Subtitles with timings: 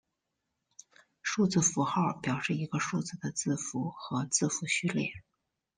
[1.21, 5.13] 数字符号表示一个数字的字符和字符序列。